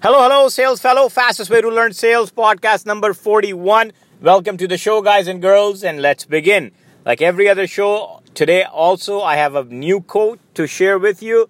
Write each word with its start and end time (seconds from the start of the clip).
Hello, 0.00 0.22
hello, 0.22 0.48
sales 0.48 0.80
fellow. 0.80 1.08
Fastest 1.08 1.50
way 1.50 1.60
to 1.60 1.68
learn 1.68 1.92
sales 1.92 2.30
podcast 2.30 2.86
number 2.86 3.12
41. 3.12 3.90
Welcome 4.20 4.56
to 4.56 4.68
the 4.68 4.78
show, 4.78 5.02
guys 5.02 5.26
and 5.26 5.42
girls, 5.42 5.82
and 5.82 6.00
let's 6.00 6.24
begin. 6.24 6.70
Like 7.04 7.20
every 7.20 7.48
other 7.48 7.66
show, 7.66 8.22
today 8.32 8.62
also 8.62 9.20
I 9.22 9.34
have 9.34 9.56
a 9.56 9.64
new 9.64 10.00
quote 10.00 10.38
to 10.54 10.68
share 10.68 11.00
with 11.00 11.20
you. 11.20 11.48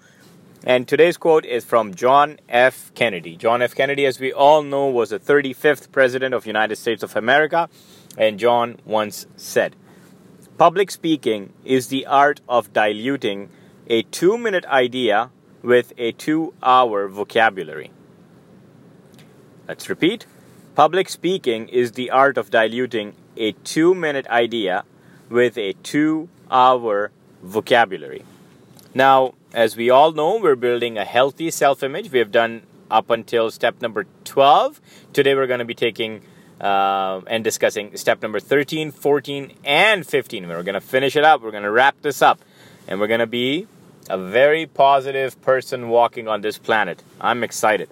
And 0.65 0.89
today's 0.89 1.19
quote 1.19 1.45
is 1.45 1.63
from 1.67 1.95
John 1.95 2.39
F. 2.49 2.91
Kennedy. 2.95 3.37
John 3.37 3.61
F. 3.61 3.75
Kennedy, 3.75 4.07
as 4.07 4.19
we 4.19 4.33
all 4.33 4.63
know, 4.63 4.87
was 4.87 5.11
the 5.11 5.21
35th 5.21 5.93
president 5.93 6.33
of 6.33 6.47
United 6.47 6.77
States 6.77 7.03
of 7.03 7.17
America. 7.17 7.69
And 8.17 8.39
John 8.39 8.79
once 8.87 9.27
said, 9.37 9.77
Public 10.57 10.91
speaking 10.91 11.53
is 11.67 11.89
the 11.89 12.07
art 12.07 12.41
of 12.49 12.73
diluting 12.73 13.51
a 13.89 14.05
two 14.05 14.39
minute 14.39 14.65
idea 14.65 15.33
with 15.63 15.93
a 15.99 16.13
two 16.13 16.55
hour 16.63 17.09
vocabulary. 17.09 17.91
Let's 19.69 19.91
repeat. 19.91 20.25
Public 20.75 21.11
speaking 21.11 21.69
is 21.69 21.93
the 21.93 22.09
art 22.09 22.39
of 22.39 22.51
diluting 22.51 23.15
a 23.37 23.53
two 23.53 23.95
minute 23.95 24.27
idea 24.29 24.85
with 25.29 25.59
a 25.59 25.75
two 25.83 26.31
hour 26.51 27.11
vocabulary. 27.43 28.25
Now, 28.95 29.35
as 29.53 29.77
we 29.77 29.91
all 29.91 30.13
know, 30.13 30.39
we're 30.41 30.57
building 30.57 30.97
a 30.97 31.05
healthy 31.05 31.51
self 31.51 31.83
image. 31.83 32.11
We 32.11 32.19
have 32.19 32.33
done 32.33 32.63
up 32.91 33.11
until 33.11 33.51
step 33.51 33.83
number 33.83 34.07
12. 34.25 34.81
Today, 35.13 35.35
we're 35.35 35.47
going 35.47 35.59
to 35.59 35.67
be 35.67 35.75
taking 35.75 36.23
uh, 36.63 37.21
and 37.27 37.45
discussing 37.45 37.95
step 37.99 38.23
number 38.23 38.41
13, 38.41 38.91
14, 38.91 39.53
and 39.65 40.07
15. 40.07 40.49
We're 40.49 40.63
going 40.63 40.77
to 40.77 40.81
finish 40.81 41.15
it 41.15 41.25
up. 41.25 41.43
We're 41.43 41.51
going 41.51 41.65
to 41.65 41.71
wrap 41.71 42.01
this 42.01 42.23
up. 42.23 42.41
And 42.87 42.99
we're 42.99 43.07
going 43.07 43.21
to 43.21 43.27
be 43.27 43.67
a 44.09 44.17
very 44.17 44.65
positive 44.65 45.39
person 45.43 45.91
walking 45.91 46.27
on 46.27 46.41
this 46.41 46.57
planet. 46.57 47.03
I'm 47.21 47.45
excited. 47.45 47.91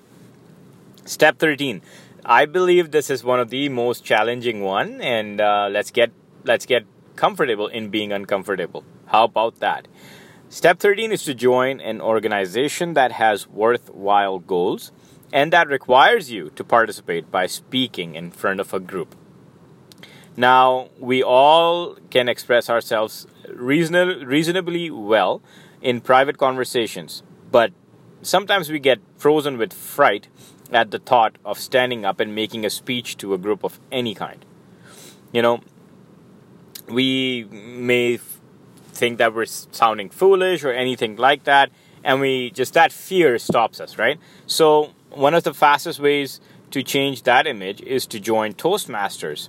Step 1.06 1.38
13. 1.38 1.83
I 2.24 2.46
believe 2.46 2.91
this 2.91 3.10
is 3.10 3.23
one 3.23 3.38
of 3.38 3.48
the 3.48 3.69
most 3.69 4.05
challenging 4.05 4.62
one, 4.62 5.01
and 5.01 5.40
uh, 5.40 5.68
let's 5.71 5.93
get 5.93 6.10
let's 6.45 6.66
get 6.66 6.85
comfortable 7.15 7.68
in 7.68 7.90
being 7.90 8.12
uncomfortable. 8.12 8.85
How 9.07 9.24
about 9.24 9.60
that? 9.60 9.87
Step 10.49 10.80
13 10.80 11.12
is 11.12 11.23
to 11.23 11.32
join 11.32 11.80
an 11.80 12.01
organization 12.01 12.95
that 12.95 13.12
has 13.12 13.46
worthwhile 13.46 14.40
goals 14.40 14.90
and 15.32 15.52
that 15.52 15.68
requires 15.68 16.30
you 16.30 16.51
to 16.51 16.65
participate 16.65 17.30
by 17.30 17.46
speaking 17.46 18.16
in 18.16 18.32
front 18.32 18.59
of 18.59 18.74
a 18.74 18.80
group. 18.80 19.15
Now, 20.37 20.88
we 20.99 21.23
all 21.23 21.96
can 22.10 22.29
express 22.29 22.68
ourselves 22.68 23.27
reason- 23.49 24.27
reasonably 24.27 24.90
well 24.90 25.40
in 25.80 26.01
private 26.01 26.38
conversations, 26.38 27.23
but 27.51 27.73
sometimes 28.23 28.71
we 28.71 28.79
get 28.79 29.01
frozen 29.16 29.57
with 29.57 29.73
fright 29.73 30.29
at 30.72 30.90
the 30.90 30.98
thought 30.98 31.36
of 31.45 31.59
standing 31.59 32.04
up 32.04 32.20
and 32.20 32.34
making 32.34 32.64
a 32.64 32.70
speech 32.70 33.16
to 33.18 33.34
a 33.34 33.38
group 33.38 33.64
of 33.64 33.78
any 33.90 34.14
kind. 34.14 34.45
You 35.32 35.42
know, 35.42 35.60
we 36.88 37.45
may 37.50 38.18
think 38.88 39.18
that 39.18 39.34
we're 39.34 39.46
sounding 39.46 40.10
foolish 40.10 40.64
or 40.64 40.72
anything 40.72 41.16
like 41.16 41.44
that, 41.44 41.70
and 42.02 42.20
we 42.20 42.50
just 42.50 42.74
that 42.74 42.92
fear 42.92 43.38
stops 43.38 43.80
us, 43.80 43.98
right? 43.98 44.18
So, 44.46 44.92
one 45.10 45.34
of 45.34 45.44
the 45.44 45.54
fastest 45.54 46.00
ways 46.00 46.40
to 46.70 46.82
change 46.82 47.22
that 47.22 47.46
image 47.46 47.80
is 47.82 48.06
to 48.06 48.20
join 48.20 48.54
Toastmasters 48.54 49.48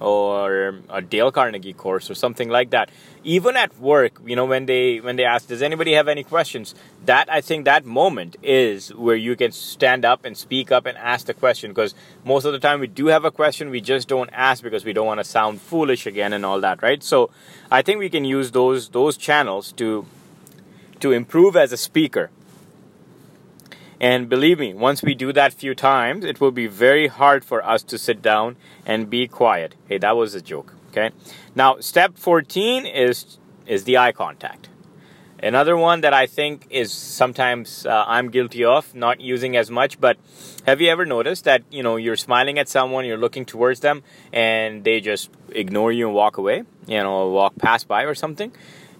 or 0.00 0.80
a 0.88 1.00
Dale 1.00 1.32
Carnegie 1.32 1.72
course 1.72 2.10
or 2.10 2.14
something 2.14 2.48
like 2.48 2.70
that. 2.70 2.90
Even 3.24 3.56
at 3.56 3.76
work, 3.78 4.20
you 4.24 4.36
know, 4.36 4.44
when 4.44 4.66
they 4.66 4.98
when 5.00 5.16
they 5.16 5.24
ask, 5.24 5.48
"Does 5.48 5.62
anybody 5.62 5.94
have 5.94 6.08
any 6.08 6.22
questions?" 6.22 6.74
That 7.04 7.28
I 7.30 7.40
think 7.40 7.64
that 7.64 7.84
moment 7.84 8.36
is 8.42 8.94
where 8.94 9.16
you 9.16 9.36
can 9.36 9.52
stand 9.52 10.04
up 10.04 10.24
and 10.24 10.36
speak 10.36 10.70
up 10.70 10.86
and 10.86 10.96
ask 10.98 11.26
the 11.26 11.34
question. 11.34 11.70
Because 11.70 11.94
most 12.24 12.44
of 12.44 12.52
the 12.52 12.58
time 12.58 12.80
we 12.80 12.86
do 12.86 13.06
have 13.06 13.24
a 13.24 13.30
question, 13.30 13.70
we 13.70 13.80
just 13.80 14.08
don't 14.08 14.30
ask 14.32 14.62
because 14.62 14.84
we 14.84 14.92
don't 14.92 15.06
want 15.06 15.20
to 15.20 15.24
sound 15.24 15.60
foolish 15.60 16.06
again 16.06 16.32
and 16.32 16.44
all 16.44 16.60
that, 16.60 16.82
right? 16.82 17.02
So 17.02 17.30
I 17.70 17.82
think 17.82 17.98
we 17.98 18.10
can 18.10 18.24
use 18.24 18.52
those 18.52 18.90
those 18.90 19.16
channels 19.16 19.72
to 19.72 20.06
to 21.00 21.12
improve 21.12 21.56
as 21.56 21.72
a 21.72 21.76
speaker. 21.76 22.30
And 24.00 24.28
believe 24.28 24.58
me, 24.58 24.74
once 24.74 25.02
we 25.02 25.14
do 25.14 25.32
that 25.32 25.54
few 25.54 25.74
times, 25.74 26.24
it 26.24 26.40
will 26.40 26.50
be 26.50 26.66
very 26.66 27.06
hard 27.06 27.44
for 27.44 27.64
us 27.64 27.82
to 27.84 27.98
sit 27.98 28.20
down 28.20 28.56
and 28.84 29.08
be 29.08 29.26
quiet. 29.26 29.74
Hey, 29.88 29.98
that 29.98 30.16
was 30.16 30.34
a 30.34 30.42
joke. 30.42 30.74
Okay. 30.90 31.10
Now, 31.54 31.80
step 31.80 32.18
14 32.18 32.86
is 32.86 33.38
is 33.66 33.84
the 33.84 33.98
eye 33.98 34.12
contact. 34.12 34.68
Another 35.42 35.76
one 35.76 36.00
that 36.00 36.14
I 36.14 36.26
think 36.26 36.66
is 36.70 36.92
sometimes 36.92 37.84
uh, 37.84 38.04
I'm 38.06 38.30
guilty 38.30 38.64
of 38.64 38.94
not 38.94 39.20
using 39.20 39.56
as 39.56 39.70
much, 39.70 40.00
but 40.00 40.16
have 40.66 40.80
you 40.80 40.88
ever 40.88 41.04
noticed 41.04 41.44
that 41.44 41.62
you 41.70 41.82
know 41.82 41.96
you're 41.96 42.16
smiling 42.16 42.58
at 42.58 42.68
someone, 42.68 43.04
you're 43.04 43.18
looking 43.18 43.44
towards 43.44 43.80
them, 43.80 44.02
and 44.32 44.84
they 44.84 45.00
just 45.00 45.30
ignore 45.50 45.92
you 45.92 46.06
and 46.06 46.14
walk 46.14 46.38
away, 46.38 46.62
you 46.86 47.02
know, 47.02 47.28
walk 47.28 47.56
past 47.56 47.88
by 47.88 48.04
or 48.04 48.14
something? 48.14 48.52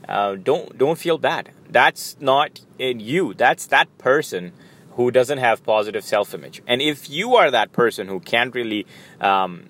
Uh, 0.08 0.34
don't 0.34 0.76
don't 0.76 0.98
feel 0.98 1.16
bad. 1.18 1.50
That's 1.70 2.16
not 2.20 2.60
in 2.78 3.00
you. 3.00 3.34
That's 3.34 3.66
that 3.68 3.88
person 3.98 4.52
who 4.96 5.10
doesn't 5.10 5.38
have 5.38 5.62
positive 5.62 6.04
self 6.04 6.34
image. 6.34 6.62
And 6.66 6.82
if 6.82 7.08
you 7.08 7.36
are 7.36 7.50
that 7.50 7.72
person 7.72 8.08
who 8.08 8.18
can't 8.18 8.54
really 8.54 8.86
um, 9.20 9.66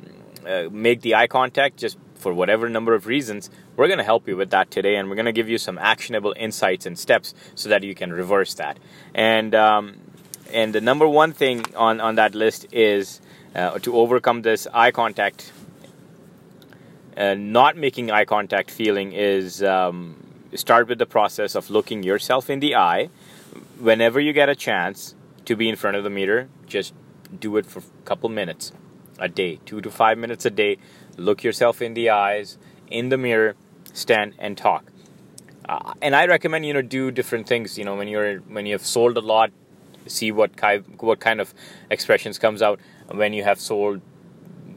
uh, 0.47 0.69
make 0.70 1.03
the 1.03 1.16
eye 1.16 1.26
contact 1.26 1.76
just 1.76 1.98
for 2.14 2.32
whatever 2.32 2.69
number 2.69 2.94
of 2.94 3.06
reasons, 3.06 3.50
we're 3.76 3.88
going 3.88 3.98
to 3.98 4.04
help 4.04 4.26
you 4.26 4.37
with 4.37 4.50
that 4.50 4.70
today 4.70 4.97
and 4.97 5.09
we're 5.09 5.16
going 5.16 5.26
to 5.26 5.32
give 5.32 5.48
you 5.48 5.59
some 5.59 5.78
actionable 5.78 6.32
insights 6.37 6.87
and 6.87 6.98
steps 6.98 7.34
so 7.56 7.69
that 7.69 7.82
you 7.82 7.94
can 7.94 8.12
reverse 8.12 8.54
that. 8.54 8.78
And, 9.14 9.54
um, 9.54 9.98
and 10.53 10.72
the 10.72 10.81
number 10.81 11.09
one 11.09 11.32
thing 11.32 11.64
on, 11.75 12.00
on 12.00 12.14
that 12.14 12.34
list 12.34 12.66
is 12.72 13.20
uh, 13.54 13.78
to 13.81 13.97
overcome 13.97 14.43
this 14.43 14.69
eye 14.72 14.93
contact. 14.93 15.53
Uh, 17.16 17.34
not 17.34 17.76
making 17.76 18.10
eye 18.10 18.26
contact 18.26 18.70
feeling 18.70 19.12
is 19.12 19.62
um, 19.62 20.22
start 20.54 20.87
with 20.87 20.98
the 20.98 21.06
process 21.06 21.54
of 21.56 21.69
looking 21.70 22.03
yourself 22.04 22.48
in 22.48 22.60
the 22.60 22.76
eye 22.76 23.08
whenever 23.78 24.20
you 24.20 24.32
get 24.32 24.48
a 24.48 24.54
chance 24.54 25.16
to 25.46 25.56
be 25.56 25.68
in 25.68 25.76
front 25.76 25.96
of 25.96 26.04
the 26.04 26.10
mirror, 26.10 26.48
just 26.66 26.94
do 27.40 27.56
it 27.56 27.66
for 27.66 27.80
a 27.80 28.04
couple 28.04 28.28
minutes 28.28 28.72
a 29.18 29.28
day, 29.28 29.58
two 29.64 29.80
to 29.80 29.90
five 29.90 30.18
minutes 30.18 30.44
a 30.44 30.50
day. 30.50 30.76
Look 31.16 31.42
yourself 31.42 31.80
in 31.80 31.94
the 31.94 32.10
eyes, 32.10 32.58
in 32.88 33.08
the 33.08 33.16
mirror, 33.16 33.56
stand 33.92 34.34
and 34.38 34.56
talk. 34.58 34.84
Uh, 35.68 35.94
and 36.00 36.14
I 36.14 36.26
recommend 36.26 36.66
you 36.66 36.74
know 36.74 36.82
do 36.82 37.10
different 37.10 37.48
things. 37.48 37.78
You 37.78 37.84
know 37.84 37.96
when 37.96 38.08
you're 38.08 38.38
when 38.40 38.66
you 38.66 38.74
have 38.74 38.86
sold 38.86 39.16
a 39.16 39.20
lot, 39.20 39.50
see 40.06 40.30
what 40.30 40.56
kind 40.56 40.84
what 40.98 41.20
kind 41.20 41.40
of 41.40 41.54
expressions 41.90 42.38
comes 42.38 42.62
out. 42.62 42.78
When 43.10 43.32
you 43.32 43.42
have 43.44 43.58
sold 43.58 44.00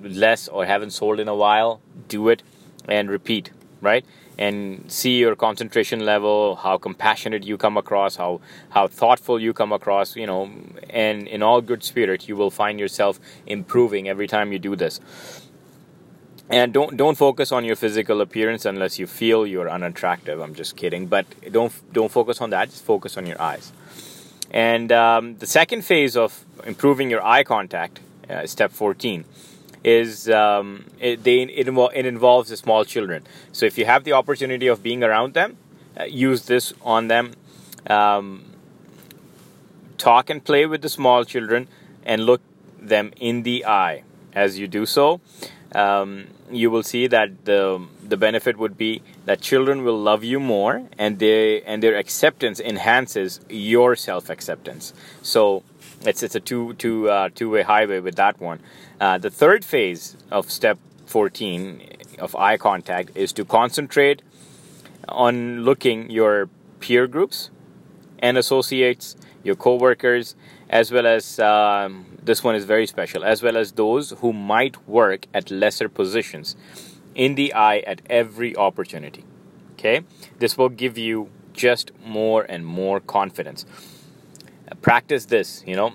less 0.01 0.47
or 0.47 0.65
haven't 0.65 0.91
sold 0.91 1.19
in 1.19 1.27
a 1.27 1.35
while, 1.35 1.81
do 2.07 2.29
it 2.29 2.41
and 2.87 3.09
repeat. 3.09 3.51
Right 3.81 4.05
and 4.39 4.89
see 4.89 5.17
your 5.19 5.35
concentration 5.35 6.05
level, 6.05 6.55
how 6.55 6.77
compassionate 6.77 7.43
you 7.43 7.57
come 7.57 7.75
across, 7.75 8.15
how 8.15 8.39
how 8.69 8.87
thoughtful 8.87 9.37
you 9.37 9.53
come 9.53 9.73
across, 9.73 10.15
you 10.15 10.25
know, 10.25 10.49
and 10.89 11.27
in 11.27 11.43
all 11.43 11.59
good 11.59 11.83
spirit, 11.83 12.29
you 12.29 12.37
will 12.37 12.49
find 12.49 12.79
yourself 12.79 13.19
improving 13.45 14.07
every 14.07 14.27
time 14.27 14.53
you 14.53 14.57
do 14.57 14.77
this. 14.77 15.01
And 16.49 16.71
don't 16.71 16.95
don't 16.95 17.17
focus 17.17 17.51
on 17.51 17.65
your 17.65 17.75
physical 17.75 18.21
appearance 18.21 18.63
unless 18.65 18.97
you 18.97 19.07
feel 19.07 19.45
you're 19.45 19.69
unattractive. 19.69 20.39
I'm 20.39 20.55
just 20.55 20.77
kidding, 20.77 21.07
but 21.07 21.25
don't 21.51 21.73
don't 21.91 22.11
focus 22.11 22.39
on 22.39 22.49
that. 22.51 22.69
Just 22.69 22.85
focus 22.85 23.17
on 23.17 23.25
your 23.25 23.41
eyes. 23.41 23.73
And 24.51 24.89
um, 24.93 25.35
the 25.37 25.47
second 25.47 25.83
phase 25.83 26.15
of 26.15 26.45
improving 26.65 27.09
your 27.09 27.23
eye 27.23 27.43
contact, 27.43 27.99
uh, 28.29 28.47
step 28.47 28.71
14, 28.71 29.25
is 29.83 30.29
um, 30.29 30.85
it, 30.99 31.23
they, 31.23 31.41
it, 31.43 31.67
it 31.67 32.05
involves 32.05 32.49
the 32.49 32.57
small 32.57 32.85
children. 32.85 33.23
So 33.51 33.65
if 33.65 33.77
you 33.77 33.85
have 33.85 34.03
the 34.03 34.13
opportunity 34.13 34.67
of 34.67 34.83
being 34.83 35.03
around 35.03 35.33
them, 35.33 35.57
uh, 35.99 36.03
use 36.03 36.45
this 36.45 36.73
on 36.81 37.07
them. 37.07 37.33
Um, 37.87 38.45
talk 39.97 40.29
and 40.29 40.43
play 40.43 40.65
with 40.65 40.81
the 40.81 40.89
small 40.89 41.23
children 41.25 41.67
and 42.03 42.25
look 42.25 42.41
them 42.79 43.11
in 43.17 43.43
the 43.43 43.65
eye. 43.65 44.03
As 44.33 44.59
you 44.59 44.67
do 44.67 44.85
so, 44.85 45.21
um, 45.73 46.27
you 46.51 46.71
will 46.71 46.83
see 46.83 47.07
that 47.07 47.45
the 47.45 47.85
the 48.09 48.17
benefit 48.17 48.57
would 48.57 48.77
be 48.77 49.01
that 49.25 49.41
children 49.41 49.83
will 49.83 49.97
love 49.97 50.23
you 50.23 50.39
more, 50.39 50.83
and 50.97 51.19
they 51.19 51.61
and 51.61 51.81
their 51.83 51.95
acceptance 51.95 52.59
enhances 52.59 53.39
your 53.49 53.95
self 53.95 54.29
acceptance. 54.29 54.93
So 55.21 55.63
it's 56.01 56.23
it's 56.23 56.35
a 56.35 56.39
two 56.39 56.73
two 56.73 57.09
uh, 57.09 57.29
two 57.33 57.49
way 57.49 57.63
highway 57.63 57.99
with 57.99 58.15
that 58.15 58.39
one. 58.39 58.59
Uh, 58.99 59.17
the 59.17 59.29
third 59.29 59.63
phase 59.63 60.17
of 60.29 60.51
step 60.51 60.77
14 61.05 61.81
of 62.19 62.35
eye 62.35 62.57
contact 62.57 63.11
is 63.15 63.31
to 63.33 63.45
concentrate 63.45 64.21
on 65.07 65.63
looking 65.63 66.09
your 66.09 66.49
peer 66.79 67.07
groups 67.07 67.49
and 68.19 68.37
associates, 68.37 69.15
your 69.43 69.55
coworkers, 69.55 70.35
as 70.69 70.91
well 70.91 71.07
as 71.07 71.39
um, 71.39 72.05
this 72.21 72.43
one 72.43 72.55
is 72.55 72.65
very 72.65 72.85
special, 72.85 73.23
as 73.23 73.41
well 73.41 73.57
as 73.57 73.71
those 73.71 74.11
who 74.19 74.33
might 74.33 74.87
work 74.87 75.25
at 75.33 75.49
lesser 75.49 75.89
positions 75.89 76.55
in 77.19 77.35
the 77.35 77.53
eye 77.53 77.79
at 77.79 78.01
every 78.09 78.55
opportunity. 78.55 79.25
Okay, 79.73 80.01
this 80.39 80.57
will 80.57 80.69
give 80.69 80.97
you 80.97 81.29
just 81.53 81.91
more 82.05 82.43
and 82.43 82.65
more 82.65 83.01
confidence. 83.01 83.65
Practice 84.81 85.25
this, 85.25 85.61
you 85.67 85.75
know, 85.75 85.93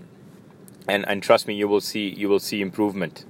and 0.87 1.09
and 1.09 1.23
trust 1.23 1.49
me, 1.49 1.55
you 1.55 1.67
will 1.67 1.81
see 1.81 2.09
you 2.09 2.29
will 2.29 2.41
see 2.41 2.61
improvement 2.61 3.25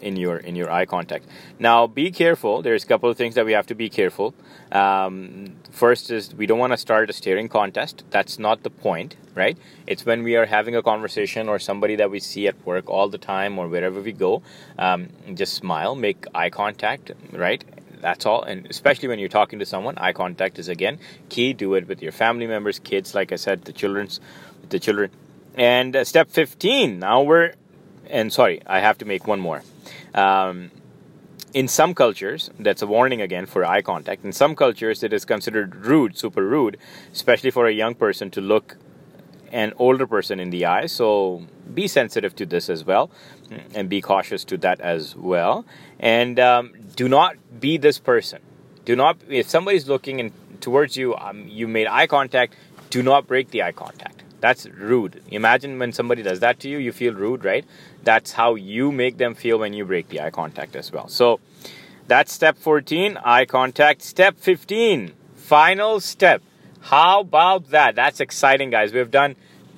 in 0.00 0.16
your 0.16 0.38
in 0.38 0.56
your 0.56 0.70
eye 0.70 0.86
contact. 0.86 1.26
Now, 1.58 1.86
be 1.86 2.10
careful. 2.10 2.62
There's 2.62 2.84
a 2.84 2.86
couple 2.86 3.10
of 3.10 3.16
things 3.18 3.34
that 3.34 3.44
we 3.44 3.52
have 3.52 3.66
to 3.66 3.74
be 3.74 3.90
careful. 3.90 4.34
Um, 4.72 5.56
first 5.78 6.10
is 6.10 6.34
we 6.34 6.46
don't 6.46 6.58
want 6.58 6.72
to 6.72 6.76
start 6.76 7.08
a 7.08 7.12
staring 7.12 7.48
contest. 7.48 8.04
That's 8.10 8.38
not 8.38 8.64
the 8.64 8.70
point, 8.70 9.16
right? 9.34 9.56
It's 9.86 10.04
when 10.04 10.22
we 10.24 10.36
are 10.36 10.44
having 10.44 10.74
a 10.76 10.82
conversation 10.82 11.48
or 11.48 11.58
somebody 11.58 11.96
that 11.96 12.10
we 12.10 12.20
see 12.20 12.48
at 12.48 12.66
work 12.66 12.90
all 12.90 13.08
the 13.08 13.18
time 13.18 13.58
or 13.58 13.68
wherever 13.68 14.00
we 14.00 14.12
go. 14.12 14.42
Um, 14.78 15.08
just 15.34 15.54
smile, 15.54 15.94
make 15.94 16.26
eye 16.34 16.50
contact, 16.50 17.12
right? 17.32 17.64
That's 18.00 18.26
all. 18.26 18.42
And 18.42 18.66
especially 18.66 19.08
when 19.08 19.18
you're 19.18 19.28
talking 19.28 19.60
to 19.60 19.66
someone, 19.66 19.96
eye 19.98 20.12
contact 20.12 20.58
is 20.58 20.68
again 20.68 20.98
key. 21.28 21.52
Do 21.52 21.74
it 21.74 21.86
with 21.88 22.02
your 22.02 22.12
family 22.12 22.46
members, 22.46 22.78
kids, 22.78 23.14
like 23.14 23.32
I 23.32 23.36
said, 23.36 23.64
the 23.64 23.72
children's, 23.72 24.20
the 24.68 24.80
children. 24.80 25.10
And 25.54 25.94
uh, 25.94 26.04
step 26.04 26.28
15. 26.30 26.98
Now 26.98 27.22
we're, 27.22 27.52
and 28.10 28.32
sorry, 28.32 28.62
I 28.66 28.80
have 28.80 28.98
to 28.98 29.04
make 29.04 29.26
one 29.26 29.40
more. 29.40 29.62
Um, 30.14 30.70
in 31.54 31.68
some 31.68 31.94
cultures, 31.94 32.50
that's 32.58 32.82
a 32.82 32.86
warning 32.86 33.20
again 33.20 33.46
for 33.46 33.64
eye 33.64 33.82
contact. 33.82 34.24
In 34.24 34.32
some 34.32 34.54
cultures, 34.54 35.02
it 35.02 35.12
is 35.12 35.24
considered 35.24 35.74
rude, 35.76 36.16
super 36.16 36.46
rude, 36.46 36.76
especially 37.12 37.50
for 37.50 37.66
a 37.66 37.72
young 37.72 37.94
person 37.94 38.30
to 38.32 38.40
look 38.40 38.76
an 39.50 39.72
older 39.78 40.06
person 40.06 40.40
in 40.40 40.50
the 40.50 40.66
eye. 40.66 40.86
So 40.86 41.46
be 41.72 41.88
sensitive 41.88 42.36
to 42.36 42.46
this 42.46 42.68
as 42.68 42.84
well 42.84 43.10
and 43.74 43.88
be 43.88 44.00
cautious 44.00 44.44
to 44.44 44.58
that 44.58 44.80
as 44.80 45.16
well. 45.16 45.64
And 45.98 46.38
um, 46.38 46.74
do 46.96 47.08
not 47.08 47.36
be 47.58 47.78
this 47.78 47.98
person. 47.98 48.40
Do 48.84 48.94
not, 48.96 49.18
if 49.28 49.48
somebody's 49.48 49.88
looking 49.88 50.20
in, 50.20 50.32
towards 50.60 50.96
you, 50.96 51.14
um, 51.16 51.46
you 51.48 51.66
made 51.68 51.86
eye 51.86 52.06
contact, 52.06 52.54
do 52.90 53.02
not 53.02 53.26
break 53.26 53.50
the 53.50 53.62
eye 53.62 53.72
contact. 53.72 54.22
That's 54.40 54.66
rude. 54.66 55.22
Imagine 55.30 55.78
when 55.78 55.92
somebody 55.92 56.22
does 56.22 56.40
that 56.40 56.60
to 56.60 56.68
you, 56.68 56.78
you 56.78 56.92
feel 56.92 57.14
rude, 57.14 57.44
right? 57.44 57.64
That's 58.04 58.32
how 58.32 58.54
you 58.54 58.92
make 58.92 59.18
them 59.18 59.34
feel 59.34 59.58
when 59.58 59.72
you 59.72 59.84
break 59.84 60.08
the 60.08 60.20
eye 60.20 60.30
contact 60.30 60.76
as 60.76 60.92
well. 60.92 61.08
So 61.08 61.40
that's 62.06 62.32
step 62.32 62.56
14, 62.56 63.18
eye 63.24 63.44
contact. 63.44 64.02
Step 64.02 64.38
15, 64.38 65.12
final 65.34 66.00
step. 66.00 66.42
How 66.80 67.20
about 67.20 67.70
that? 67.70 67.94
That's 67.94 68.20
exciting, 68.20 68.70
guys. 68.70 68.92
We've 68.92 69.10
done 69.10 69.36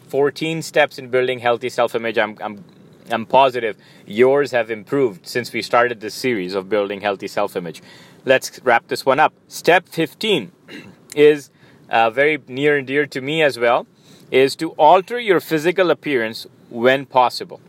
14 0.08 0.62
steps 0.62 0.99
in 0.99 1.08
building 1.08 1.38
healthy 1.38 1.69
self 1.69 1.94
image. 1.94 2.19
I'm, 2.19 2.37
I'm, 2.40 2.64
I'm 3.11 3.26
positive 3.26 3.76
yours 4.06 4.50
have 4.50 4.70
improved 4.70 5.26
since 5.26 5.52
we 5.52 5.62
started 5.62 6.00
this 6.00 6.14
series 6.14 6.55
of 6.55 6.69
building 6.69 7.00
healthy 7.00 7.28
self 7.28 7.56
image. 7.56 7.82
Let's 8.25 8.61
wrap 8.62 8.88
this 8.88 9.06
one 9.06 9.20
up. 9.20 9.32
Step 9.49 9.88
15 9.88 10.52
is 11.17 11.50
uh, 11.88 12.11
very 12.11 12.38
near 12.46 12.76
and 12.76 12.87
dear 12.87 13.06
to 13.06 13.20
me 13.20 13.43
as 13.43 13.58
well 13.58 13.87
is 14.31 14.55
to 14.56 14.70
alter 14.72 15.19
your 15.19 15.40
physical 15.40 15.90
appearance 15.90 16.46
when 16.69 17.06
possible. 17.06 17.61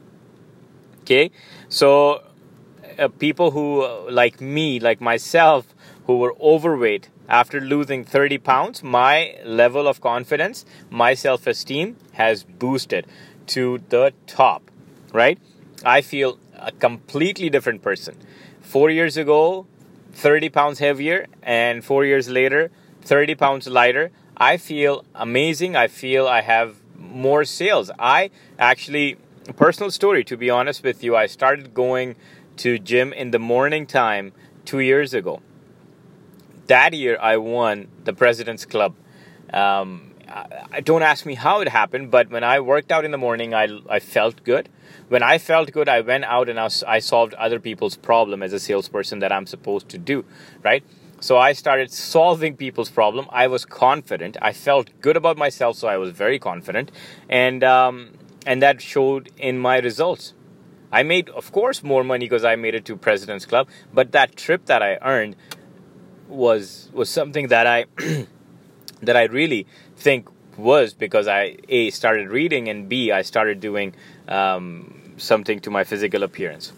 Okay, 1.02 1.32
so 1.70 2.24
uh, 3.00 3.08
people 3.08 3.52
who, 3.52 3.82
uh, 3.82 4.06
like 4.10 4.40
me, 4.40 4.80
like 4.80 5.02
myself, 5.02 5.74
who 6.06 6.18
were 6.18 6.36
overweight 6.40 7.10
after 7.28 7.60
losing 7.62 8.04
30 8.04 8.38
pounds, 8.38 8.84
my 8.84 9.36
level 9.46 9.88
of 9.88 10.02
confidence, 10.02 10.66
my 10.90 11.14
self 11.14 11.48
esteem 11.48 11.96
has 12.14 12.44
boosted 12.44 13.06
to 13.48 13.80
the 13.90 14.14
top, 14.28 14.70
right? 15.14 15.40
I 15.84 16.02
feel 16.02 16.38
a 16.58 16.72
completely 16.72 17.50
different 17.50 17.82
person. 17.82 18.16
Four 18.62 18.90
years 18.90 19.18
ago, 19.18 19.66
30 20.14 20.50
pounds 20.50 20.80
heavier, 20.80 21.28
and 21.42 21.84
four 21.84 22.06
years 22.06 22.30
later, 22.30 22.72
30 23.02 23.36
pounds 23.36 23.68
lighter. 23.68 24.12
I 24.38 24.58
feel 24.58 25.06
amazing. 25.16 25.76
I 25.76 25.88
feel 25.88 26.28
I 26.28 26.42
have 26.42 26.76
more 26.98 27.44
sales. 27.46 27.92
I 28.00 28.30
actually, 28.60 29.18
personal 29.54 29.92
story 29.92 30.24
to 30.26 30.38
be 30.38 30.50
honest 30.50 30.84
with 30.84 31.04
you, 31.04 31.16
I 31.16 31.26
started 31.28 31.74
going 31.74 32.16
to 32.58 32.78
gym 32.80 33.14
in 33.14 33.32
the 33.32 33.40
morning 33.40 33.86
time 33.86 34.34
two 34.66 34.80
years 34.80 35.14
ago. 35.14 35.42
That 36.68 36.94
year, 36.94 37.18
I 37.20 37.38
won 37.38 37.88
the 38.04 38.14
President's 38.14 38.66
Club. 38.66 38.96
Um, 39.52 40.12
I, 40.72 40.82
don't 40.82 41.02
ask 41.02 41.26
me 41.26 41.36
how 41.36 41.62
it 41.62 41.68
happened, 41.68 42.12
but 42.12 42.30
when 42.30 42.44
I 42.44 42.60
worked 42.60 42.92
out 42.92 43.04
in 43.04 43.12
the 43.12 43.18
morning, 43.18 43.54
I, 43.54 43.68
I 43.90 44.00
felt 44.00 44.44
good. 44.44 44.70
When 45.10 45.24
I 45.24 45.38
felt 45.38 45.72
good, 45.72 45.90
I 45.90 46.02
went 46.02 46.24
out 46.26 46.48
and 46.48 46.60
I, 46.60 46.70
I 46.88 47.00
solved 47.00 47.34
other 47.34 47.60
people's 47.60 47.98
problem 47.98 48.42
as 48.42 48.54
a 48.54 48.60
salesperson 48.60 49.20
that 49.20 49.32
I'm 49.32 49.46
supposed 49.46 49.90
to 49.90 49.98
do, 49.98 50.24
right? 50.64 50.84
So 51.20 51.38
I 51.38 51.54
started 51.54 51.92
solving 51.92 52.56
people's 52.56 52.90
problem. 52.90 53.28
I 53.30 53.48
was 53.48 53.66
confident. 53.66 54.38
I 54.42 54.54
felt 54.54 54.90
good 55.02 55.18
about 55.18 55.38
myself, 55.38 55.76
so 55.78 55.88
I 55.88 55.98
was 55.98 56.12
very 56.12 56.40
confident, 56.40 56.92
and 57.30 57.64
um, 57.64 58.12
and 58.46 58.62
that 58.62 58.82
showed 58.82 59.32
in 59.38 59.60
my 59.60 59.78
results. 59.80 60.34
I 60.92 61.04
made, 61.04 61.30
of 61.30 61.52
course, 61.52 61.84
more 61.84 62.04
money 62.04 62.26
because 62.26 62.44
I 62.44 62.56
made 62.56 62.76
it 62.76 62.86
to 62.86 62.98
President's 62.98 63.46
Club. 63.46 63.70
But 63.94 64.12
that 64.12 64.36
trip 64.36 64.66
that 64.66 64.84
I 64.84 64.98
earned 65.02 65.36
was 66.28 66.90
was 66.94 67.10
something 67.10 67.48
that 67.48 67.68
I 67.68 67.86
that 69.02 69.18
I 69.18 69.24
really 69.24 69.68
think 69.96 70.28
was 70.58 70.94
because 70.94 71.28
I 71.28 71.58
a 71.70 71.90
started 71.92 72.30
reading 72.30 72.68
and 72.68 72.88
b 72.90 73.12
I 73.12 73.22
started 73.22 73.60
doing 73.60 73.96
um, 74.28 75.14
something 75.18 75.60
to 75.62 75.72
my 75.72 75.84
physical 75.84 76.24
appearance 76.24 76.74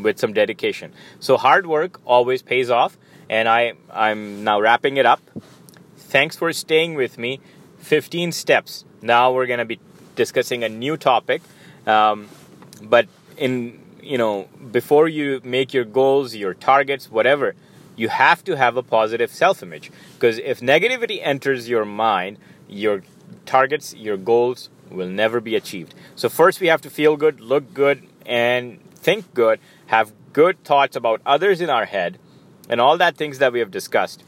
with 0.00 0.18
some 0.18 0.32
dedication. 0.32 0.92
So 1.20 1.36
hard 1.36 1.66
work 1.66 2.00
always 2.04 2.42
pays 2.42 2.70
off 2.70 2.98
and 3.28 3.48
I, 3.48 3.74
I'm 3.90 4.44
now 4.44 4.60
wrapping 4.60 4.96
it 4.96 5.06
up. 5.06 5.20
Thanks 5.96 6.36
for 6.36 6.52
staying 6.52 6.94
with 6.94 7.18
me. 7.18 7.40
15 7.78 8.32
steps. 8.32 8.84
Now 9.02 9.32
we're 9.32 9.46
to 9.58 9.64
be 9.64 9.80
discussing 10.16 10.64
a 10.64 10.68
new 10.68 10.96
topic. 10.96 11.42
Um, 11.86 12.28
but 12.82 13.06
in 13.36 13.80
you 14.02 14.18
know 14.18 14.48
before 14.72 15.08
you 15.08 15.40
make 15.44 15.72
your 15.72 15.84
goals 15.84 16.34
your 16.34 16.54
targets 16.54 17.10
whatever 17.10 17.54
you 17.96 18.08
have 18.08 18.44
to 18.44 18.56
have 18.56 18.76
a 18.76 18.82
positive 18.82 19.32
self-image 19.32 19.90
because 20.14 20.38
if 20.38 20.60
negativity 20.60 21.18
enters 21.22 21.68
your 21.68 21.84
mind 21.84 22.38
your 22.68 23.02
targets 23.46 23.94
your 23.94 24.16
goals 24.16 24.68
will 24.90 25.08
never 25.08 25.40
be 25.40 25.56
achieved 25.56 25.94
so 26.14 26.28
first 26.28 26.60
we 26.60 26.68
have 26.68 26.80
to 26.80 26.90
feel 26.90 27.16
good 27.16 27.40
look 27.40 27.74
good 27.74 28.06
and 28.24 28.78
think 28.94 29.32
good 29.34 29.58
have 29.86 30.12
good 30.32 30.62
thoughts 30.62 30.94
about 30.94 31.20
others 31.24 31.60
in 31.60 31.70
our 31.70 31.86
head 31.86 32.18
and 32.68 32.80
all 32.80 32.98
that 32.98 33.16
things 33.16 33.38
that 33.38 33.52
we 33.52 33.60
have 33.60 33.70
discussed. 33.70 34.24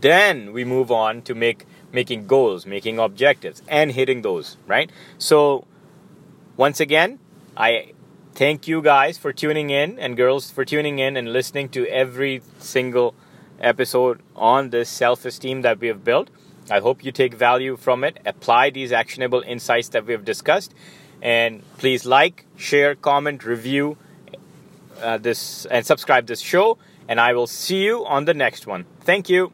Then 0.00 0.52
we 0.52 0.64
move 0.64 0.90
on 0.90 1.22
to 1.22 1.34
make 1.34 1.66
making 1.94 2.26
goals, 2.26 2.66
making 2.66 2.98
objectives, 2.98 3.62
and 3.68 3.92
hitting 3.92 4.22
those, 4.22 4.56
right? 4.66 4.90
So 5.16 5.64
once 6.56 6.80
again, 6.80 7.18
I 7.56 7.92
thank 8.34 8.68
you 8.68 8.82
guys 8.82 9.16
for 9.16 9.32
tuning 9.32 9.70
in 9.70 9.98
and 9.98 10.16
girls 10.16 10.50
for 10.50 10.64
tuning 10.64 10.98
in 10.98 11.16
and 11.16 11.32
listening 11.32 11.68
to 11.70 11.86
every 11.86 12.42
single 12.58 13.14
episode 13.60 14.20
on 14.34 14.70
this 14.70 14.88
self-esteem 14.90 15.62
that 15.62 15.78
we 15.78 15.88
have 15.88 16.04
built. 16.04 16.28
I 16.70 16.80
hope 16.80 17.04
you 17.04 17.12
take 17.12 17.34
value 17.34 17.76
from 17.76 18.04
it, 18.04 18.18
apply 18.26 18.70
these 18.70 18.90
actionable 18.90 19.42
insights 19.46 19.88
that 19.90 20.04
we 20.06 20.12
have 20.12 20.24
discussed, 20.24 20.74
and 21.22 21.62
please 21.78 22.04
like, 22.04 22.46
share, 22.56 22.94
comment, 22.94 23.44
review, 23.44 23.96
uh, 25.02 25.18
this 25.18 25.66
and 25.66 25.84
subscribe 25.84 26.26
this 26.26 26.40
show 26.40 26.78
and 27.08 27.20
i 27.20 27.32
will 27.32 27.46
see 27.46 27.82
you 27.82 28.04
on 28.06 28.24
the 28.24 28.34
next 28.34 28.66
one 28.66 28.84
thank 29.00 29.28
you 29.28 29.52